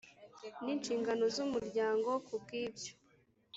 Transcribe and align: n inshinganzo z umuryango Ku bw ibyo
n 0.63 0.65
inshinganzo 0.73 1.25
z 1.35 1.37
umuryango 1.45 2.09
Ku 2.25 2.33
bw 2.41 2.49
ibyo 2.63 2.91